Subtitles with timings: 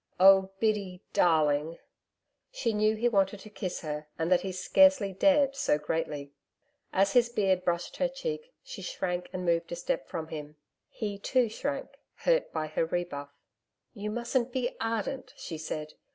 [0.19, 0.49] 'Oh!
[0.59, 1.03] Biddy...
[1.13, 1.77] darling.'
[2.51, 6.31] She knew he wanted to kiss her, and that he scarcely dared so greatly....
[6.91, 10.55] As his beard brushed her cheek, she shrank and moved a step from him.
[10.89, 13.29] He, too, shrank, hurt by her rebuff.
[13.93, 15.93] 'You mustn't be ardent,' she said.